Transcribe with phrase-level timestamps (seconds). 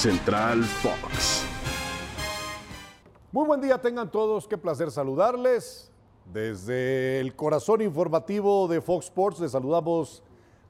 [0.00, 1.44] Central Fox.
[3.32, 5.92] Muy buen día tengan todos, qué placer saludarles.
[6.32, 10.22] Desde el corazón informativo de Fox Sports les saludamos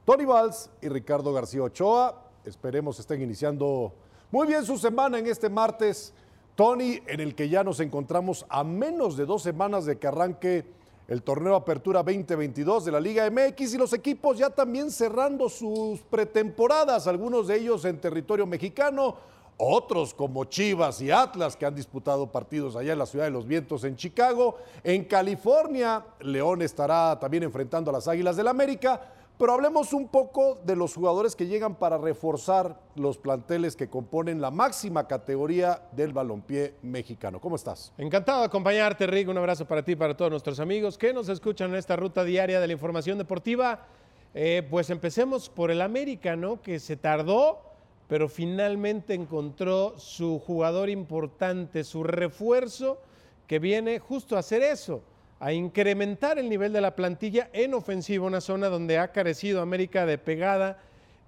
[0.03, 2.25] Tony Valls y Ricardo García Ochoa.
[2.43, 3.93] Esperemos estén iniciando
[4.31, 6.13] muy bien su semana en este martes.
[6.55, 10.65] Tony, en el que ya nos encontramos a menos de dos semanas de que arranque
[11.07, 15.99] el torneo Apertura 2022 de la Liga MX y los equipos ya también cerrando sus
[16.01, 19.15] pretemporadas, algunos de ellos en territorio mexicano,
[19.57, 23.45] otros como Chivas y Atlas que han disputado partidos allá en la ciudad de los
[23.45, 24.57] vientos en Chicago.
[24.83, 28.99] En California, León estará también enfrentando a las Águilas del América.
[29.41, 34.39] Pero hablemos un poco de los jugadores que llegan para reforzar los planteles que componen
[34.39, 37.41] la máxima categoría del balompié mexicano.
[37.41, 37.91] ¿Cómo estás?
[37.97, 39.29] Encantado de acompañarte, Rick.
[39.29, 42.23] Un abrazo para ti y para todos nuestros amigos que nos escuchan en esta ruta
[42.23, 43.87] diaria de la información deportiva.
[44.35, 46.61] Eh, pues empecemos por el América, ¿no?
[46.61, 47.63] Que se tardó,
[48.07, 53.01] pero finalmente encontró su jugador importante, su refuerzo,
[53.47, 55.01] que viene justo a hacer eso
[55.41, 60.05] a incrementar el nivel de la plantilla en ofensiva, una zona donde ha carecido América
[60.05, 60.77] de pegada,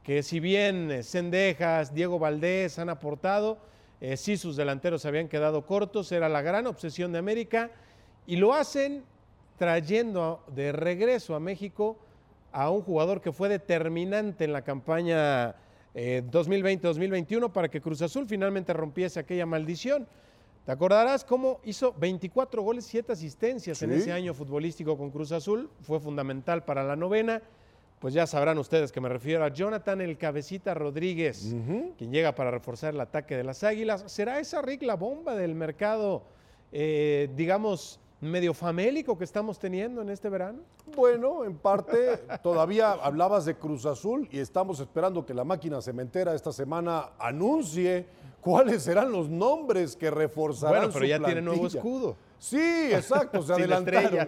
[0.03, 3.57] que si bien Cendejas, eh, Diego Valdés han aportado,
[4.01, 7.71] eh, sí sus delanteros habían quedado cortos, era la gran obsesión de América,
[8.27, 9.03] y lo hacen
[9.57, 11.97] trayendo de regreso a México
[12.51, 15.55] a un jugador que fue determinante en la campaña
[15.95, 20.07] 2020-2021 eh, para que Cruz Azul finalmente rompiese aquella maldición.
[20.65, 25.33] Te acordarás cómo hizo 24 goles y 7 asistencias en ese año futbolístico con Cruz
[25.33, 25.69] Azul.
[25.81, 27.41] Fue fundamental para la novena.
[27.99, 31.53] Pues ya sabrán ustedes que me refiero a Jonathan el Cabecita Rodríguez,
[31.97, 34.05] quien llega para reforzar el ataque de las Águilas.
[34.07, 36.23] ¿Será esa Rick la bomba del mercado,
[36.71, 40.59] eh, digamos, medio famélico que estamos teniendo en este verano?
[40.95, 46.33] Bueno, en parte todavía hablabas de Cruz Azul y estamos esperando que la máquina cementera
[46.33, 48.05] esta semana anuncie
[48.43, 52.15] cuáles serán los nombres que reforzarán Bueno, pero ya tiene nuevo escudo.
[52.37, 54.27] Sí, exacto, se adelantaron.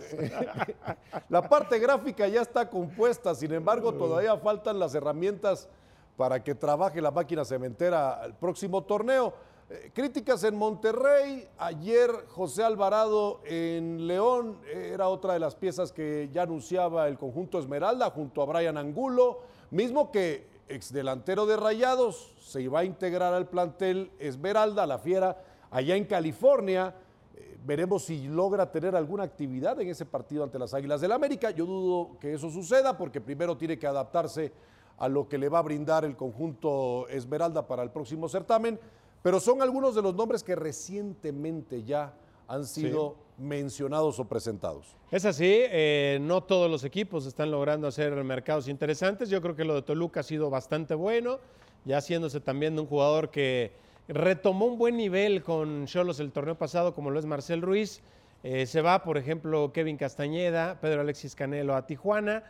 [1.30, 5.68] la parte gráfica ya está compuesta, sin embargo, todavía faltan las herramientas
[6.16, 9.34] para que trabaje la máquina cementera al próximo torneo.
[9.70, 16.30] Eh, críticas en Monterrey, ayer José Alvarado en León era otra de las piezas que
[16.32, 19.42] ya anunciaba el conjunto Esmeralda junto a Brian Angulo,
[19.72, 25.96] mismo que exdelantero de Rayados, se iba a integrar al plantel Esmeralda, la fiera, allá
[25.96, 26.96] en California.
[27.36, 31.52] Eh, veremos si logra tener alguna actividad en ese partido ante las Águilas del América.
[31.52, 34.52] Yo dudo que eso suceda porque primero tiene que adaptarse
[34.98, 38.80] a lo que le va a brindar el conjunto Esmeralda para el próximo certamen,
[39.22, 42.14] pero son algunos de los nombres que recientemente ya
[42.48, 44.96] han sido mencionados o presentados.
[45.12, 49.30] Es así, eh, no todos los equipos están logrando hacer mercados interesantes.
[49.30, 51.40] Yo creo que lo de Toluca ha sido bastante bueno,
[51.86, 53.74] ya haciéndose también de un jugador que
[54.08, 58.02] retomó un buen nivel con Cholos el torneo pasado, como lo es Marcel Ruiz.
[58.44, 62.44] Eh, se va, por ejemplo, Kevin Castañeda, Pedro Alexis Canelo a Tijuana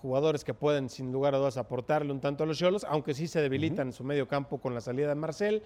[0.00, 3.28] jugadores que pueden sin lugar a dudas aportarle un tanto a los Cholos, aunque sí
[3.28, 5.62] se debilitan en su medio campo con la salida de Marcel.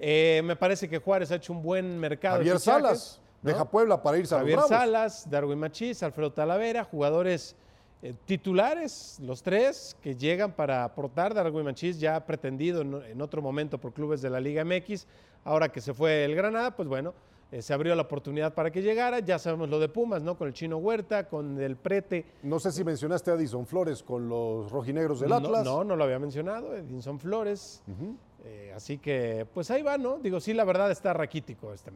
[0.00, 2.38] Eh, me parece que Juárez ha hecho un buen mercado.
[2.38, 7.54] Javier Salas deja Puebla para irse a Javier Salas, Darwin Machís, Alfredo Talavera, jugadores
[8.02, 11.34] eh, titulares, los tres que llegan para aportar.
[11.34, 15.06] Darwin Machís ya pretendido en, otro momento por clubes de la Liga MX.
[15.44, 17.14] Ahora que se fue el Granada, pues bueno,
[17.52, 19.18] eh, se abrió la oportunidad para que llegara.
[19.20, 20.38] Ya sabemos lo de Pumas, ¿no?
[20.38, 22.24] Con el Chino Huerta, con el Prete.
[22.42, 25.64] No sé si mencionaste a Edison Flores con los rojinegros del Atlas.
[25.64, 27.82] No, no, lo había mencionado, Edison Flores.
[28.44, 30.18] Eh, así que, pues ahí va, ¿no?
[30.18, 31.90] Digo, sí, la verdad está raquítico este,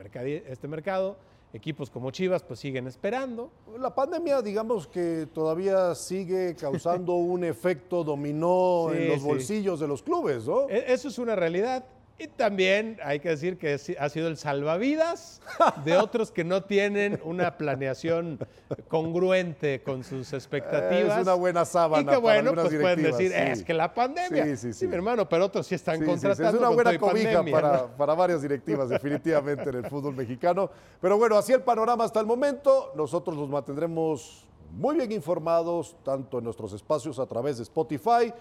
[0.50, 1.16] este mercado.
[1.52, 3.52] Equipos como Chivas, pues siguen esperando.
[3.78, 10.02] La pandemia, digamos que todavía sigue causando un efecto dominó en los bolsillos de los
[10.02, 10.68] clubes, ¿no?
[10.68, 11.84] E, eso es una realidad.
[12.16, 15.42] Y también hay que decir que ha sido el salvavidas
[15.84, 18.38] de otros que no tienen una planeación
[18.86, 21.18] congruente con sus expectativas.
[21.18, 22.12] Es una buena sábana.
[22.12, 24.44] Y que bueno, pues pueden decir, es que la pandemia.
[24.44, 24.86] Sí, sí, sí.
[24.86, 26.50] mi hermano, pero otros sí están contratando.
[26.50, 30.70] es una buena cobija para, para varias directivas, definitivamente, en el fútbol mexicano.
[31.00, 32.92] Pero bueno, así el panorama hasta el momento.
[32.94, 38.32] Nosotros los mantendremos muy bien informados, tanto en nuestros espacios a través de Spotify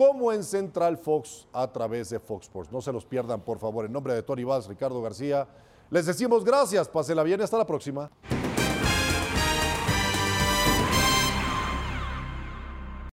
[0.00, 2.72] como en Central Fox a través de Fox Sports.
[2.72, 3.84] No se los pierdan, por favor.
[3.84, 5.46] En nombre de Tony Vaz, Ricardo García,
[5.90, 8.10] les decimos gracias, pásela bien, hasta la próxima.